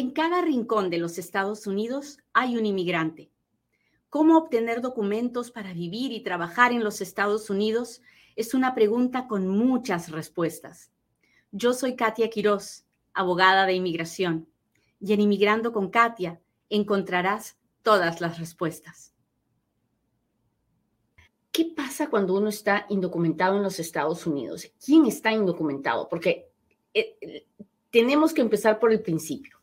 [0.00, 3.30] En cada rincón de los Estados Unidos hay un inmigrante.
[4.08, 8.00] ¿Cómo obtener documentos para vivir y trabajar en los Estados Unidos?
[8.34, 10.90] Es una pregunta con muchas respuestas.
[11.52, 14.48] Yo soy Katia Quiroz, abogada de inmigración,
[15.00, 16.40] y en Inmigrando con Katia
[16.70, 19.12] encontrarás todas las respuestas.
[21.52, 24.66] ¿Qué pasa cuando uno está indocumentado en los Estados Unidos?
[24.82, 26.08] ¿Quién está indocumentado?
[26.08, 26.50] Porque
[26.94, 27.44] eh,
[27.90, 29.59] tenemos que empezar por el principio.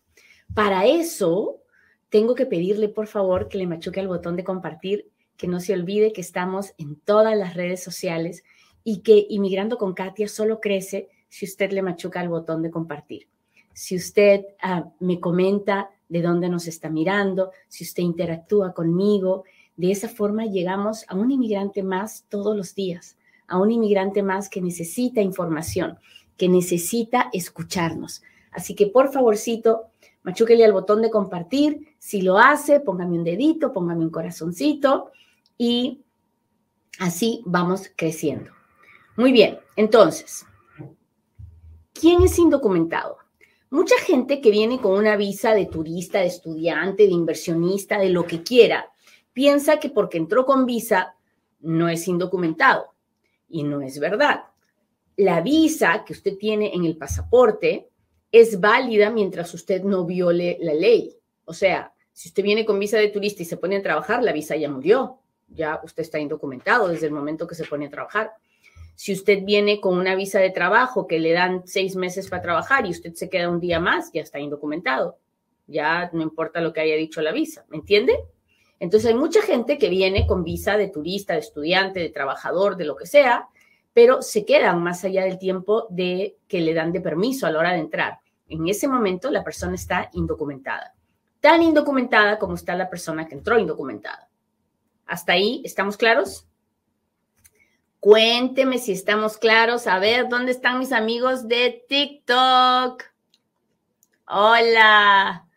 [0.54, 1.62] Para eso,
[2.10, 5.74] tengo que pedirle, por favor, que le machuque al botón de compartir, que no se
[5.74, 8.44] olvide que estamos en todas las redes sociales
[8.84, 13.28] y que Inmigrando con Katia solo crece si usted le machuca al botón de compartir.
[13.74, 19.44] Si usted ah, me comenta de dónde nos está mirando, si usted interactúa conmigo,
[19.76, 24.50] de esa forma llegamos a un inmigrante más todos los días, a un inmigrante más
[24.50, 26.00] que necesita información,
[26.36, 28.24] que necesita escucharnos.
[28.52, 29.92] Así que por favorcito,
[30.28, 31.96] machúquele al botón de compartir.
[32.00, 35.12] Si lo hace, póngame un dedito, póngame un corazoncito
[35.58, 36.02] y
[37.00, 38.52] así vamos creciendo.
[39.16, 40.46] Muy bien, entonces,
[41.94, 43.20] ¿quién es indocumentado?
[43.70, 48.26] Mucha gente que viene con una visa de turista, de estudiante, de inversionista, de lo
[48.26, 48.92] que quiera,
[49.32, 51.16] piensa que porque entró con visa
[51.62, 52.94] no es indocumentado.
[53.48, 54.44] Y no es verdad.
[55.16, 57.88] La visa que usted tiene en el pasaporte
[58.32, 61.16] es válida mientras usted no viole la ley.
[61.46, 64.34] O sea, si usted viene con visa de turista y se pone a trabajar, la
[64.34, 65.20] visa ya murió.
[65.48, 68.32] Ya usted está indocumentado desde el momento que se pone a trabajar.
[68.96, 72.86] Si usted viene con una visa de trabajo que le dan seis meses para trabajar
[72.86, 75.20] y usted se queda un día más, ya está indocumentado.
[75.68, 78.18] Ya no importa lo que haya dicho la visa, ¿me entiende?
[78.80, 82.86] Entonces hay mucha gente que viene con visa de turista, de estudiante, de trabajador, de
[82.86, 83.48] lo que sea,
[83.98, 87.58] pero se quedan más allá del tiempo de que le dan de permiso a la
[87.58, 88.20] hora de entrar.
[88.48, 90.94] En ese momento la persona está indocumentada.
[91.40, 94.30] Tan indocumentada como está la persona que entró indocumentada.
[95.08, 96.46] ¿Hasta ahí estamos claros?
[98.00, 99.88] Cuénteme si estamos claros.
[99.88, 103.04] A ver, ¿dónde están mis amigos de TikTok?
[104.28, 105.48] Hola.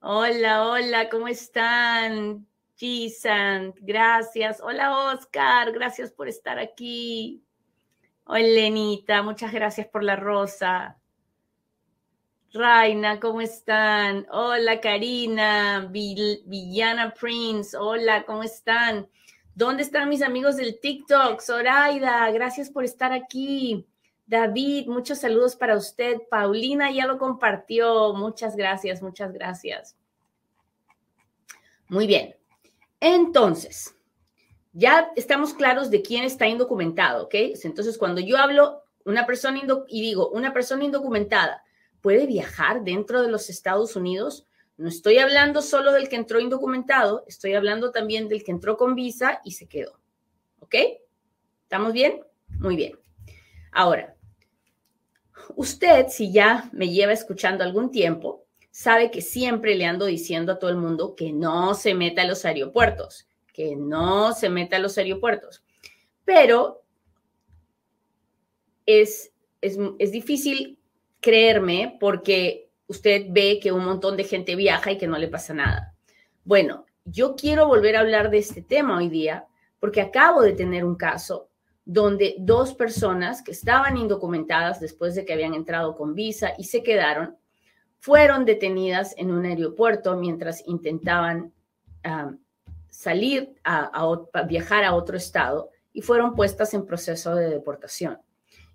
[0.00, 2.46] Hola, hola, ¿cómo están?
[2.76, 4.60] Gisan, gracias.
[4.60, 7.43] Hola, Oscar, gracias por estar aquí.
[8.26, 10.98] Hola, Lenita, muchas gracias por la rosa.
[12.54, 14.26] Raina, ¿cómo están?
[14.30, 19.08] Hola, Karina, Villana Prince, hola, ¿cómo están?
[19.54, 21.40] ¿Dónde están mis amigos del TikTok?
[21.40, 23.86] Zoraida, gracias por estar aquí.
[24.26, 26.22] David, muchos saludos para usted.
[26.30, 28.14] Paulina ya lo compartió.
[28.14, 29.96] Muchas gracias, muchas gracias.
[31.88, 32.34] Muy bien.
[33.00, 33.94] Entonces,
[34.74, 37.34] ya estamos claros de quién está indocumentado, ¿ok?
[37.62, 41.62] Entonces, cuando yo hablo una persona y digo una persona indocumentada
[42.00, 44.46] puede viajar dentro de los Estados Unidos,
[44.76, 48.96] no estoy hablando solo del que entró indocumentado, estoy hablando también del que entró con
[48.96, 50.00] visa y se quedó.
[50.58, 50.74] ¿Ok?
[51.62, 52.20] ¿Estamos bien?
[52.58, 52.98] Muy bien.
[53.70, 54.16] Ahora,
[55.54, 60.58] usted, si ya me lleva escuchando algún tiempo, sabe que siempre le ando diciendo a
[60.58, 64.80] todo el mundo que no se meta a los aeropuertos que no se meta a
[64.80, 65.62] los aeropuertos.
[66.24, 66.82] Pero
[68.84, 69.32] es,
[69.62, 70.78] es, es difícil
[71.20, 75.54] creerme porque usted ve que un montón de gente viaja y que no le pasa
[75.54, 75.94] nada.
[76.44, 79.46] Bueno, yo quiero volver a hablar de este tema hoy día
[79.78, 81.48] porque acabo de tener un caso
[81.84, 86.82] donde dos personas que estaban indocumentadas después de que habían entrado con visa y se
[86.82, 87.36] quedaron,
[88.00, 91.52] fueron detenidas en un aeropuerto mientras intentaban
[92.94, 94.06] salir a,
[94.46, 98.20] viajar a otro estado y fueron puestas en proceso de deportación.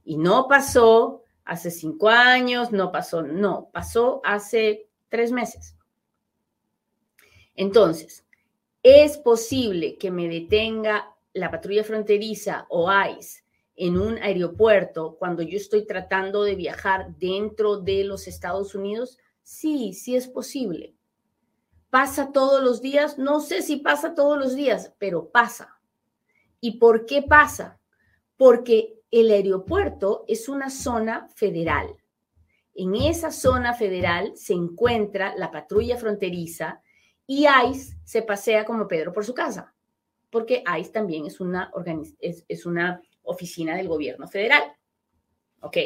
[0.03, 5.75] Y no pasó hace cinco años, no pasó, no, pasó hace tres meses.
[7.55, 8.25] Entonces,
[8.83, 13.43] ¿es posible que me detenga la patrulla fronteriza o ICE
[13.77, 19.17] en un aeropuerto cuando yo estoy tratando de viajar dentro de los Estados Unidos?
[19.43, 20.93] Sí, sí es posible.
[21.89, 23.17] ¿Pasa todos los días?
[23.17, 25.79] No sé si pasa todos los días, pero pasa.
[26.61, 27.79] ¿Y por qué pasa?
[28.37, 31.95] Porque el aeropuerto es una zona federal.
[32.75, 36.81] En esa zona federal se encuentra la patrulla fronteriza
[37.25, 39.73] y ICE se pasea como Pedro por su casa,
[40.29, 41.71] porque ICE también es una,
[42.19, 44.63] es, es una oficina del gobierno federal.
[45.61, 45.77] ¿Ok?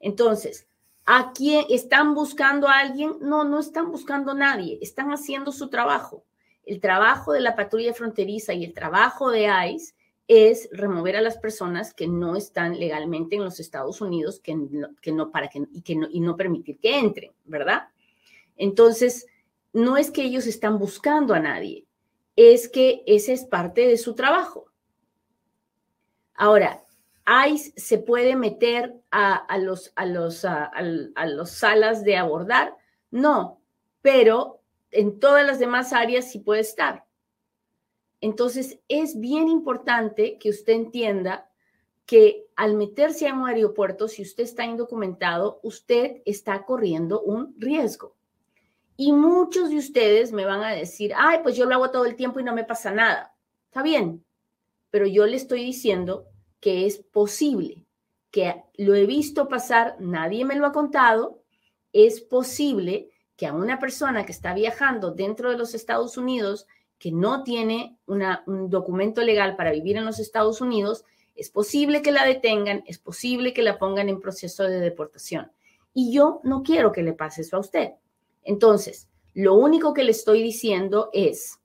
[0.00, 0.68] Entonces,
[1.04, 3.16] ¿A quién están buscando a alguien?
[3.20, 6.24] No, no están buscando a nadie, están haciendo su trabajo.
[6.64, 9.94] El trabajo de la patrulla fronteriza y el trabajo de ICE
[10.28, 14.54] es remover a las personas que no están legalmente en los Estados Unidos que
[15.12, 17.88] no, para que, y, que no, y no permitir que entren, ¿verdad?
[18.56, 19.26] Entonces,
[19.72, 21.86] no es que ellos están buscando a nadie,
[22.36, 24.66] es que ese es parte de su trabajo.
[26.34, 26.82] Ahora,
[27.26, 30.70] ICE se puede meter a, los, a, los, a,
[31.26, 32.76] los salas de abordar,
[33.10, 33.60] no,
[34.00, 34.60] pero
[34.90, 37.04] en todas las demás áreas sí puede estar.
[38.20, 41.50] Entonces, es bien importante que usted entienda
[42.06, 48.16] que al meterse a un aeropuerto, si usted está indocumentado, usted está corriendo un riesgo.
[48.96, 52.16] Y muchos de ustedes me van a decir, ay, pues yo lo hago todo el
[52.16, 53.34] tiempo y no me pasa nada.
[53.66, 54.24] Está bien,
[54.90, 56.31] pero yo le estoy diciendo
[56.62, 57.84] que es posible,
[58.30, 61.42] que lo he visto pasar, nadie me lo ha contado,
[61.92, 66.68] es posible que a una persona que está viajando dentro de los Estados Unidos,
[67.00, 71.04] que no tiene un documento legal para vivir en los Estados Unidos,
[71.34, 75.50] es posible que la detengan, es posible que la pongan en proceso de deportación.
[75.92, 77.90] Y yo no quiero que le pase eso a usted.
[78.44, 81.58] Entonces, lo único que le estoy diciendo es,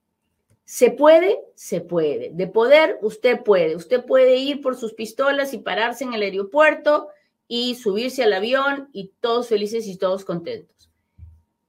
[0.68, 1.40] ¿se puede?
[1.56, 2.31] Se puede.
[2.34, 3.78] De poder, usted puede.
[3.78, 7.08] Usted puede ir por sus pistolas y pararse en el aeropuerto
[7.48, 10.92] y subirse al avión y todos felices y todos contentos.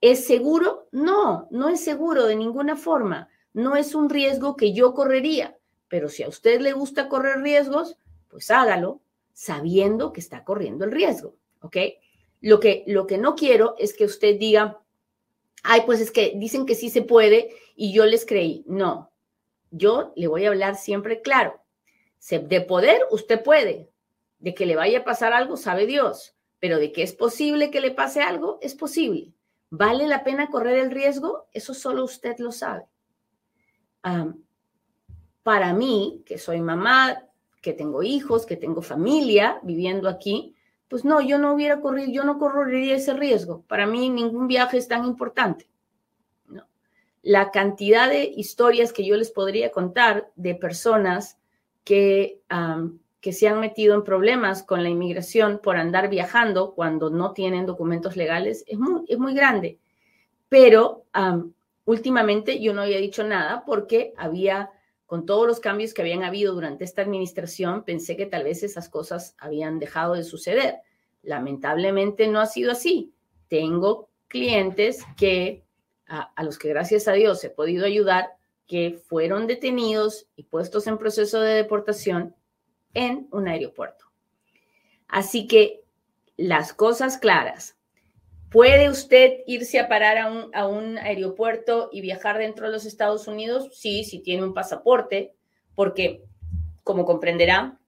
[0.01, 0.89] ¿Es seguro?
[0.91, 3.29] No, no es seguro de ninguna forma.
[3.53, 5.57] No es un riesgo que yo correría.
[5.87, 7.97] Pero si a usted le gusta correr riesgos,
[8.27, 9.01] pues hágalo
[9.33, 11.77] sabiendo que está corriendo el riesgo, ¿ok?
[12.41, 14.81] Lo que, lo que no quiero es que usted diga,
[15.63, 18.65] ay, pues es que dicen que sí se puede y yo les creí.
[18.67, 19.11] No,
[19.71, 21.61] yo le voy a hablar siempre claro.
[22.31, 23.91] De poder, usted puede.
[24.39, 26.35] De que le vaya a pasar algo, sabe Dios.
[26.61, 29.33] Pero de que es posible que le pase algo, es posible.
[29.71, 31.47] ¿Vale la pena correr el riesgo?
[31.53, 32.85] Eso solo usted lo sabe.
[35.43, 37.23] para mí, que soy mamá,
[37.61, 40.55] que tengo hijos, que tengo familia viviendo aquí,
[40.89, 43.63] pues no, yo no hubiera corrido, yo no correría ese riesgo.
[43.69, 45.69] Para mí ningún viaje es tan importante.
[47.23, 51.39] La cantidad de historias que yo les podría contar de personas
[51.85, 52.41] que,
[53.21, 57.67] que se han metido en problemas con la inmigración por andar viajando cuando no tienen
[57.67, 59.79] documentos legales es muy, es muy grande.
[60.49, 61.05] Pero
[61.85, 64.71] últimamente yo no había dicho nada porque había
[65.09, 68.91] con todos los cambios que habían habido durante esta administración, pensé que tal vez esas
[68.91, 70.81] cosas habían dejado de suceder.
[71.23, 73.15] Lamentablemente no ha sido así.
[73.49, 75.65] Tengo clientes que
[76.09, 80.99] a, los que gracias a Dios he podido ayudar, que fueron detenidos y puestos en
[80.99, 82.37] proceso de deportación
[82.93, 84.13] en un aeropuerto.
[85.09, 85.85] Así que
[86.37, 87.78] las cosas claras.
[88.51, 93.69] ¿Puede usted irse a parar a un, aeropuerto y viajar dentro de los Estados Unidos?
[93.73, 95.35] Sí, si tiene un pasaporte,
[95.75, 96.23] porque,
[96.83, 97.79] como comprenderá,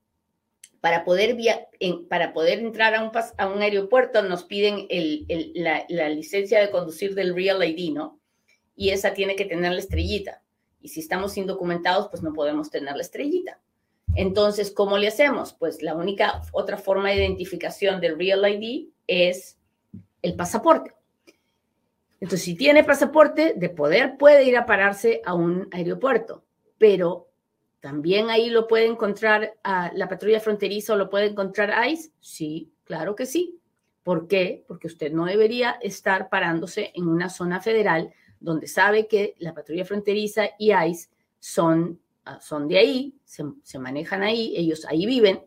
[0.80, 1.36] para poder,
[1.80, 4.86] entrar a un, a un aeropuerto nos piden
[5.54, 8.18] la, la, licencia de conducir del Real ID, ¿no?
[8.76, 10.42] Y esa tiene que tener la estrellita.
[10.80, 13.60] Y si estamos indocumentados, pues no podemos tener la estrellita.
[14.14, 15.52] Entonces, ¿cómo le hacemos?
[15.52, 19.59] Pues la única otra forma de identificación del Real ID es
[20.22, 20.94] el pasaporte.
[22.20, 26.44] Entonces, si tiene pasaporte, de poder puede ir a pararse a un aeropuerto,
[26.78, 27.28] pero
[27.80, 32.10] también ahí lo puede encontrar la patrulla fronteriza o lo puede encontrar ICE.
[32.20, 33.58] Sí, claro que sí.
[34.02, 34.64] ¿Por qué?
[34.68, 39.84] Porque usted no debería estar parándose en una zona federal donde sabe que la patrulla
[39.84, 41.08] fronteriza y ICE
[41.38, 45.42] son, ah, son de ahí, se manejan ahí, ellos ahí viven,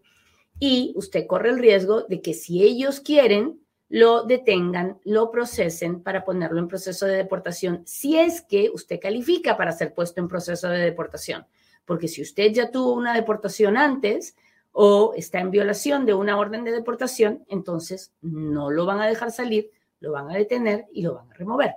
[0.59, 3.59] y usted corre el riesgo de que si ellos quieren,
[3.93, 9.55] lo detengan, lo procesen para ponerlo en proceso de deportación, si es que usted califica
[9.55, 11.45] para ser puesto en proceso de deportación.
[11.85, 14.35] Porque si usted ya tuvo una deportación antes
[14.71, 19.29] o está en violación de una orden de deportación, entonces no lo van a dejar
[19.29, 19.69] salir,
[19.99, 21.75] lo van a detener y lo van a remover.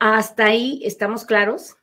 [0.00, 1.76] Hasta ahí estamos claros.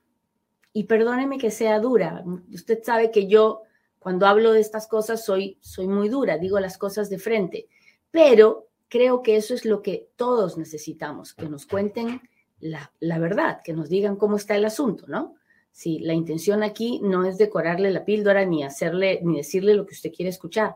[0.73, 2.25] Y perdóneme que sea dura.
[2.53, 3.61] Usted sabe que yo
[3.99, 7.69] cuando hablo de estas cosas soy, soy muy dura, digo las cosas de frente
[8.13, 12.21] pero creo que eso es lo que todos necesitamos, que nos cuenten
[12.59, 15.33] la, verdad, que nos digan cómo está el asunto, ¿no?
[15.71, 19.95] Si la intención aquí no es decorarle la píldora ni hacerle ni decirle lo que
[19.95, 20.75] usted quiere escuchar.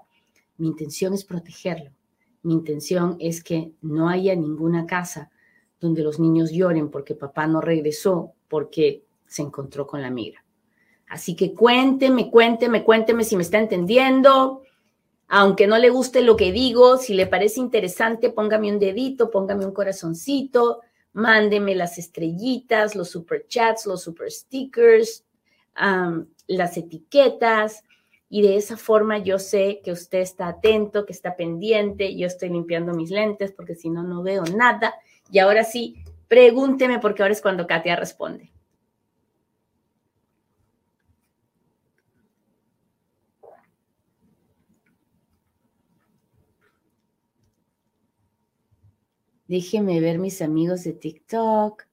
[0.58, 1.92] Mi intención es protegerlo.
[2.42, 5.30] Mi intención es que no haya ninguna casa
[5.80, 10.44] donde los niños lloren porque papá no regresó porque se encontró con la migra.
[11.08, 14.64] Así que cuénteme, cuénteme, cuénteme si me está entendiendo.
[15.28, 19.66] Aunque no le guste lo que digo, si le parece interesante, póngame un dedito, póngame
[19.66, 20.82] un corazoncito,
[21.14, 25.26] mándeme las estrellitas, los super chats, los super stickers,
[26.48, 27.84] las etiquetas.
[28.30, 32.16] Y de esa forma yo sé que usted está atento, que está pendiente.
[32.16, 34.96] Yo estoy limpiando mis lentes porque si no, no veo nada.
[35.32, 38.52] Y ahora sí, pregúnteme porque ahora es cuando Katia responde.
[49.48, 51.88] Déjeme ver mis amigos de TikTok.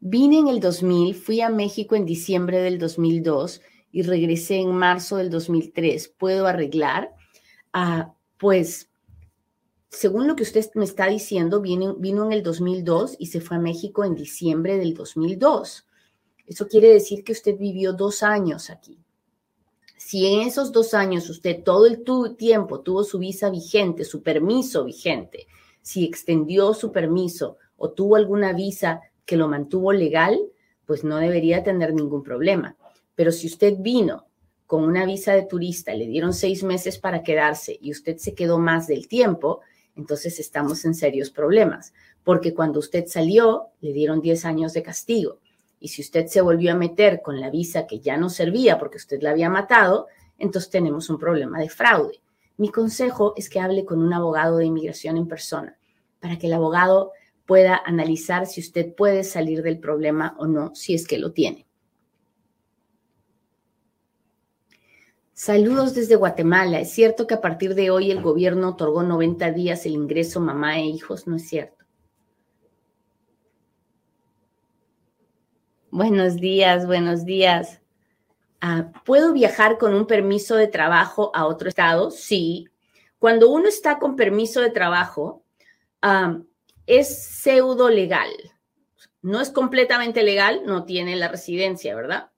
[0.00, 3.60] Vine en el 2000, fui a México en diciembre del 2002
[3.90, 6.08] y regresé en marzo del 2003.
[6.16, 7.14] ¿Puedo arreglar?
[7.72, 8.90] Ah, pues,
[9.90, 13.56] según lo que usted me está diciendo, vino, vino en el 2002 y se fue
[13.56, 15.86] a México en diciembre del 2002.
[16.46, 19.05] Eso quiere decir que usted vivió dos años aquí.
[20.06, 22.04] Si en esos dos años usted todo el
[22.36, 25.48] tiempo tuvo su visa vigente, su permiso vigente,
[25.82, 30.38] si extendió su permiso o tuvo alguna visa que lo mantuvo legal,
[30.84, 32.76] pues no debería tener ningún problema.
[33.16, 34.28] Pero si usted vino
[34.64, 38.60] con una visa de turista, le dieron seis meses para quedarse y usted se quedó
[38.60, 39.62] más del tiempo,
[39.96, 45.40] entonces estamos en serios problemas, porque cuando usted salió, le dieron 10 años de castigo.
[45.78, 48.96] Y si usted se volvió a meter con la visa que ya no servía porque
[48.96, 50.06] usted la había matado,
[50.38, 52.20] entonces tenemos un problema de fraude.
[52.56, 55.76] Mi consejo es que hable con un abogado de inmigración en persona
[56.20, 57.12] para que el abogado
[57.44, 61.66] pueda analizar si usted puede salir del problema o no, si es que lo tiene.
[65.38, 66.80] Saludos desde Guatemala.
[66.80, 70.78] ¿Es cierto que a partir de hoy el gobierno otorgó 90 días el ingreso mamá
[70.78, 71.26] e hijos?
[71.26, 71.75] No es cierto.
[75.96, 77.80] Buenos días, buenos días.
[78.60, 82.10] Ah, ¿Puedo viajar con un permiso de trabajo a otro estado?
[82.10, 82.68] Sí.
[83.18, 85.42] Cuando uno está con permiso de trabajo,
[86.84, 88.28] es pseudo legal.
[89.22, 92.30] No es completamente legal, no tiene la residencia, ¿verdad?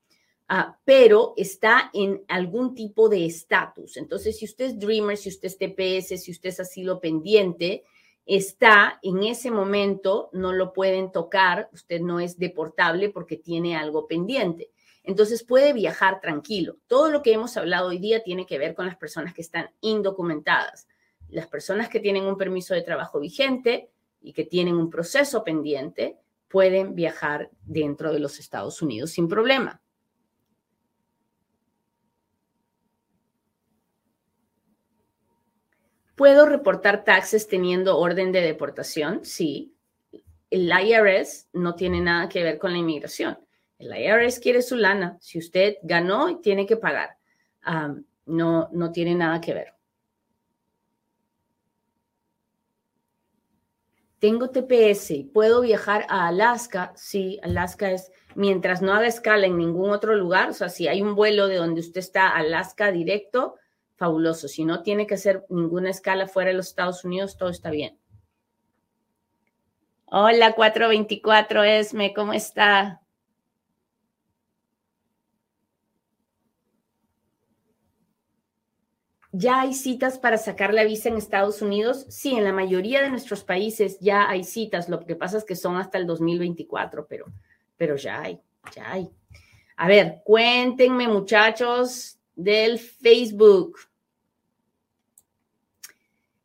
[0.46, 3.96] Ah, pero está en algún tipo de estatus.
[3.96, 7.82] Entonces, si usted es Dreamer, si usted es TPS, si usted es asilo pendiente,
[8.28, 14.06] está en ese momento, no lo pueden tocar, usted no es deportable porque tiene algo
[14.06, 14.70] pendiente.
[15.02, 16.76] Entonces puede viajar tranquilo.
[16.86, 19.70] Todo lo que hemos hablado hoy día tiene que ver con las personas que están
[19.80, 20.86] indocumentadas.
[21.30, 26.18] Las personas que tienen un permiso de trabajo vigente y que tienen un proceso pendiente
[26.48, 29.80] pueden viajar dentro de los Estados Unidos sin problema.
[36.18, 39.24] ¿Puedo reportar taxes teniendo orden de deportación?
[39.24, 39.76] Sí.
[40.50, 43.38] El IRS no tiene nada que ver con la inmigración.
[43.78, 45.16] El IRS quiere su lana.
[45.20, 47.16] Si usted ganó, tiene que pagar.
[48.26, 49.74] no, no tiene nada que ver.
[54.18, 56.92] Tengo TPS y puedo viajar a Alaska.
[56.96, 60.50] Sí, Alaska es mientras no haga escala en ningún otro lugar.
[60.50, 63.54] O sea, si hay un vuelo de donde usted está a Alaska directo,
[63.98, 64.48] fabuloso.
[64.48, 67.98] Si no tiene que hacer ninguna escala fuera de los Estados Unidos, todo está bien.
[70.06, 73.02] Hola, 424 Esme, ¿cómo está?
[79.32, 82.06] ¿Ya hay citas para sacar la visa en Estados Unidos?
[82.08, 84.88] Sí, en la mayoría de nuestros países ya hay citas.
[84.88, 87.26] Lo que pasa es que son hasta el 2024, pero,
[87.76, 88.40] pero ya hay,
[88.74, 89.10] ya hay.
[89.76, 93.76] A ver, cuéntenme muchachos del Facebook.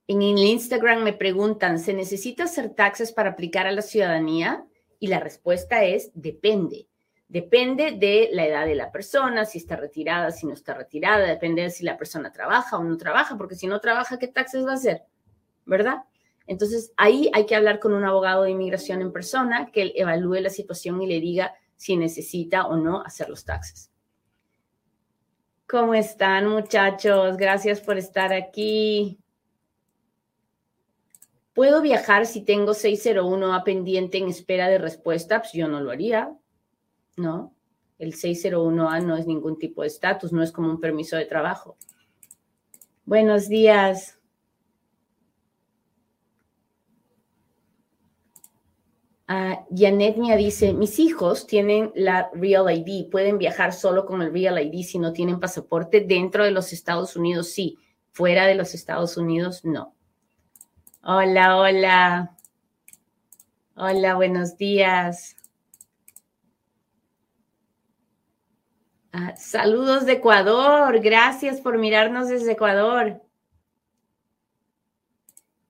[0.08, 4.66] En el Instagram me preguntan, ¿se necesita hacer taxes para aplicar a la ciudadanía?
[5.00, 6.88] Y la respuesta es, depende.
[7.30, 11.64] Depende de la edad de la persona, si está retirada, si no está retirada, depende
[11.64, 14.72] de si la persona trabaja o no trabaja, porque si no trabaja, ¿qué taxes va
[14.72, 15.04] a hacer?
[15.66, 16.04] ¿Verdad?
[16.48, 20.50] Entonces, ahí hay que hablar con un abogado de inmigración en persona que evalúe la
[20.50, 23.90] situación y le diga si necesita o no hacer los taxes.
[25.66, 27.38] ¿Cómo están, muchachos?
[27.38, 29.23] Gracias por estar aquí.
[31.54, 35.40] ¿Puedo viajar si tengo 601A pendiente en espera de respuesta?
[35.40, 36.36] Pues yo no lo haría,
[37.16, 37.54] ¿no?
[38.00, 41.78] El 601A no es ningún tipo de estatus, no es como un permiso de trabajo.
[43.06, 44.18] Buenos días.
[49.30, 54.34] Uh, Janet me dice, mis hijos tienen la Real ID, pueden viajar solo con el
[54.34, 57.78] Real ID si no tienen pasaporte dentro de los Estados Unidos, sí,
[58.12, 59.96] fuera de los Estados Unidos, no.
[61.06, 62.38] Hola, hola.
[63.76, 65.36] Hola, buenos días.
[69.12, 71.02] Ah, saludos de Ecuador.
[71.02, 73.22] Gracias por mirarnos desde Ecuador.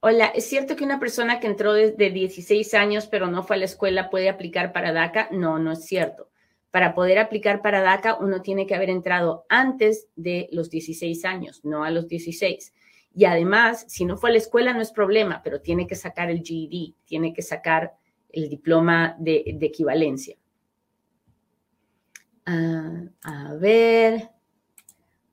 [0.01, 3.59] Hola, ¿es cierto que una persona que entró desde 16 años pero no fue a
[3.59, 5.29] la escuela puede aplicar para DACA?
[5.31, 6.29] No, no es cierto.
[6.69, 11.65] Para poder aplicar para DACA uno tiene que haber entrado antes de los 16 años,
[11.65, 12.71] no a los 16
[13.15, 16.29] Y además, si no fue a la escuela no es problema, pero tiene que sacar
[16.31, 17.93] el GED, tiene que sacar
[18.29, 20.35] el diploma de, equivalencia.
[22.45, 24.29] Ah, a ver.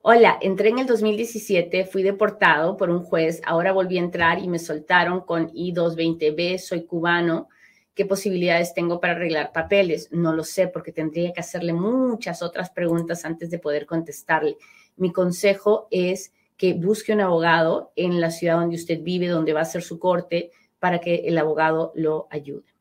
[0.03, 4.49] Hola, entré en el 2017, fui deportado por un juez, ahora volví a entrar y
[4.49, 7.49] me soltaron con I-220B, soy cubano.
[7.95, 10.09] ¿Qué posibilidades tengo para arreglar papeles?
[10.11, 14.57] No lo sé porque tendría que hacerle muchas otras preguntas antes de poder contestarle.
[14.97, 19.63] Mi consejo es que busque un abogado en la ciudad donde usted vive, donde va
[19.63, 22.75] a ser su corte, para que el abogado lo ayude.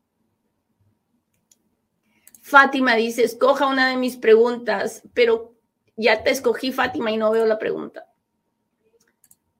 [2.42, 5.54] Fátima dice, escoja una de mis preguntas, pero
[5.96, 8.06] ya te escogí, Fátima, y no veo la pregunta.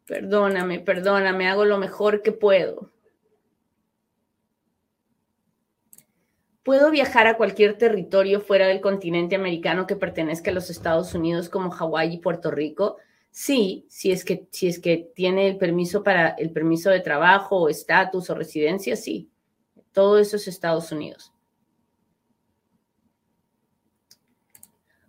[0.04, 2.92] Perdóname, perdóname, hago lo mejor que puedo.
[6.62, 11.48] ¿Puedo viajar a cualquier territorio fuera del continente americano que pertenezca a los Estados Unidos
[11.48, 12.98] como Hawái y Puerto Rico?
[13.30, 17.62] Sí, si es que, si es que tiene el permiso para el permiso de trabajo
[17.62, 19.30] o estatus o residencia, sí.
[19.92, 21.32] Todo eso es Estados Unidos.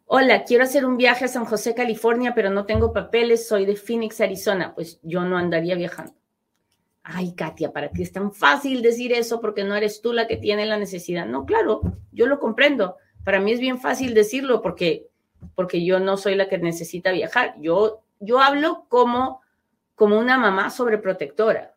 [0.06, 3.78] Hola, quiero hacer un viaje a San José, California, pero no tengo papeles, soy de
[3.78, 4.76] Phoenix, Arizona.
[4.76, 6.14] Pues yo no andaría viajando.
[7.02, 10.36] Ay, Katia, para ti es tan fácil decir eso porque no eres tú la que
[10.38, 11.26] tiene la necesidad.
[11.26, 12.98] No, claro, yo lo comprendo.
[13.24, 15.08] Para mí es bien fácil decirlo porque,
[15.56, 17.56] porque yo no soy la que necesita viajar.
[17.60, 19.42] Yo, yo hablo como,
[19.96, 21.76] como una mamá sobreprotectora.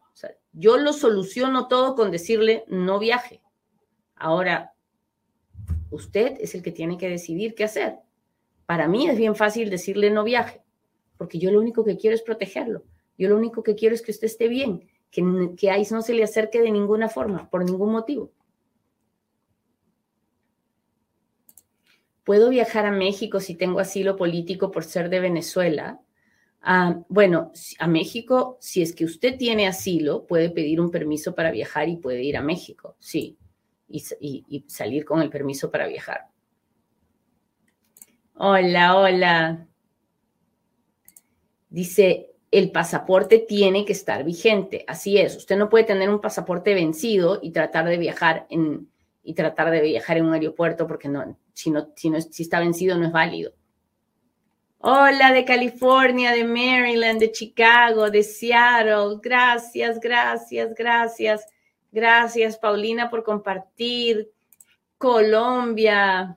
[0.53, 3.43] Yo lo soluciono todo con decirle no viaje.
[4.15, 4.75] Ahora,
[5.91, 7.97] usted es el que tiene que decidir qué hacer.
[8.67, 10.63] Para mí es bien fácil decirle no viaje,
[11.17, 12.85] porque yo lo único que quiero es protegerlo.
[13.19, 15.23] Yo lo único que quiero es que usted esté bien, que,
[15.57, 18.31] que no se le acerque de ninguna forma, por ningún motivo.
[22.23, 26.01] ¿Puedo viajar a México si tengo asilo político por ser de Venezuela?
[26.67, 31.51] Ah, bueno, a México, si es que usted tiene asilo, puede pedir un permiso para
[31.51, 33.37] viajar y puede ir a México, sí,
[33.87, 36.29] y salir con el permiso para viajar.
[38.37, 39.69] Hola, hola.
[41.69, 44.85] Dice, el pasaporte tiene que estar vigente.
[44.89, 48.89] Así es, usted no puede tener un pasaporte vencido y tratar de viajar en,
[49.23, 52.61] y tratar de viajar en un aeropuerto porque no, si, no, si, no, si está
[52.61, 53.53] vencido no es válido.
[54.87, 59.19] Hola de California, de Maryland, de Chicago, de Seattle.
[59.23, 61.47] Gracias, gracias, gracias.
[61.91, 64.31] Gracias, Paulina, por compartir.
[64.99, 66.37] Colombia,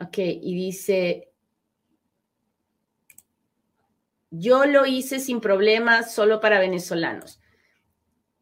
[0.00, 1.32] Ok, y dice,
[4.30, 7.40] yo lo hice sin problemas solo para venezolanos.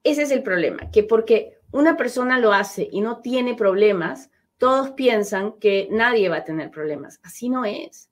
[0.04, 4.90] Ese es el problema, que porque una persona lo hace y no tiene problemas, todos
[4.90, 7.18] piensan que nadie va a tener problemas.
[7.22, 8.10] Así no es.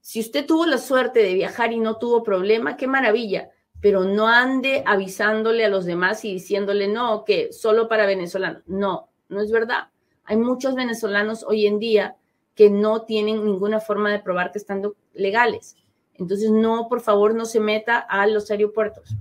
[0.00, 3.50] Si usted tuvo la suerte de viajar y no tuvo problema, qué maravilla,
[3.82, 8.62] pero no ande avisándole a los demás y diciéndole, no, que solo para venezolanos.
[8.66, 9.90] No, no es verdad.
[10.24, 12.16] Hay muchos venezolanos hoy en día
[12.54, 14.82] que no tienen ninguna forma de probar que están
[15.12, 15.76] legales.
[16.14, 19.14] Entonces, no, por favor, no se meta a los aeropuertos.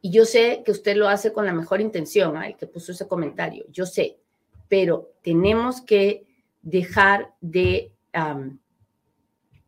[0.00, 2.48] Y yo sé que usted lo hace con la mejor intención, ¿eh?
[2.48, 4.21] el que puso ese comentario, yo sé,
[4.72, 6.24] pero tenemos que
[6.62, 7.92] dejar de,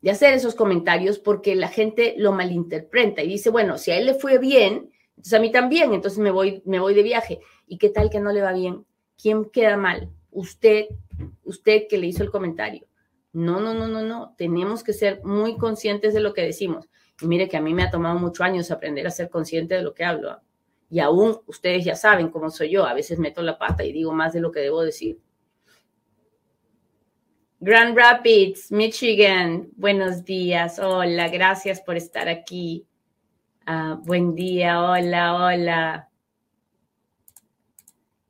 [0.01, 4.07] de hacer esos comentarios porque la gente lo malinterpreta y dice, bueno, si a él
[4.07, 7.41] le fue bien, entonces a mí también, entonces me voy, me voy de viaje.
[7.67, 8.87] ¿Y qué tal que no le va bien?
[9.21, 10.09] ¿Quién queda mal?
[10.31, 10.87] Usted
[11.43, 12.87] usted que le hizo el comentario.
[13.35, 14.35] No, no, no, no, no.
[14.39, 16.89] Tenemos que ser muy conscientes de lo que decimos.
[17.21, 19.83] Y mire que a mí me ha tomado muchos años aprender a ser consciente de
[19.83, 20.41] lo que hablo.
[20.95, 22.87] Y aún ustedes ya saben cómo soy yo.
[22.87, 25.19] A veces meto la pata y digo más de lo que debo decir.
[27.59, 29.71] Grand Rapids, Michigan.
[29.75, 30.79] Buenos días.
[30.79, 32.87] Hola, gracias por estar aquí.
[33.67, 34.81] Ah, buen día.
[34.81, 36.11] Hola, hola.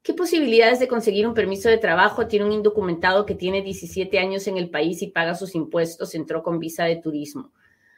[0.02, 4.46] ¿Qué posibilidades de conseguir un permiso de trabajo tiene un indocumentado que tiene 17 años
[4.46, 7.52] en el país y paga sus impuestos, entró con visa de turismo?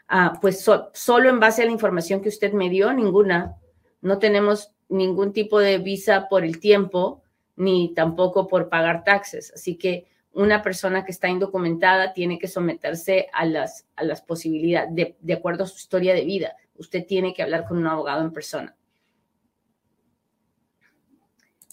[0.09, 3.61] Ah, pues solo en base a la información que usted me dio, ninguna.
[4.01, 7.23] No tenemos ningún tipo de visa por el tiempo,
[7.57, 9.53] ni tampoco por pagar taxes.
[9.55, 14.95] Así que una persona que está indocumentada tiene que someterse a las, a las posibilidades,
[14.95, 16.57] de, de acuerdo a su historia de vida.
[16.77, 18.77] Usted tiene que hablar con un abogado en persona.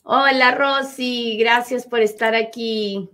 [0.03, 3.09] Hola Rosy, gracias por estar aquí.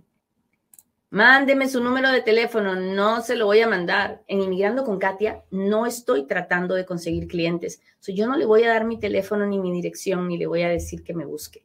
[1.10, 4.22] Mándeme su número de teléfono, no se lo voy a mandar.
[4.28, 7.82] En Inmigrando con Katia no estoy tratando de conseguir clientes.
[8.06, 10.68] yo no le voy a dar mi teléfono ni mi dirección, ni le voy a
[10.68, 11.64] decir que me busque.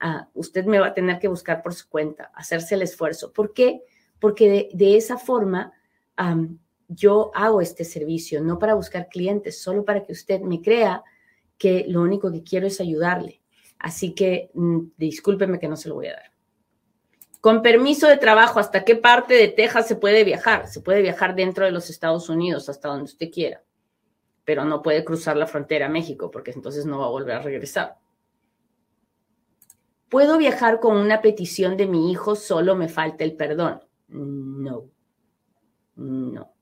[0.00, 3.32] Ah, usted me va a tener que buscar por su cuenta, hacerse el esfuerzo.
[3.32, 3.82] ¿Por qué?
[4.20, 5.72] porque de, esa forma
[6.86, 11.02] yo hago este servicio, no para buscar clientes, solo para que usted me crea
[11.56, 13.40] que lo único que quiero es ayudarle.
[13.78, 16.29] Así que mm, discúlpeme que no se lo voy a dar.
[17.40, 20.68] Con permiso de trabajo, ¿hasta qué parte de Texas se puede viajar?
[20.68, 23.62] Se puede viajar dentro de los Estados Unidos, hasta donde usted quiera,
[24.44, 27.42] pero no puede cruzar la frontera a México, porque entonces no va a volver a
[27.42, 27.96] regresar.
[30.10, 32.34] ¿Puedo viajar con una petición de mi hijo?
[32.34, 33.80] Solo me falta el perdón.
[34.08, 34.90] No.
[35.94, 36.52] No.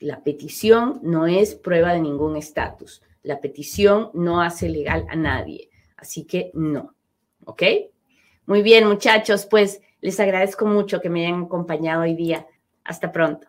[0.00, 3.02] La petición no es prueba de ningún estatus.
[3.22, 5.70] La petición no hace legal a nadie.
[5.96, 6.94] Así que no.
[7.46, 7.62] ¿Ok?
[8.46, 12.46] Muy bien, muchachos, pues les agradezco mucho que me hayan acompañado hoy día.
[12.84, 13.48] Hasta pronto.